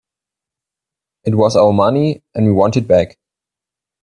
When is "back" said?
2.87-3.19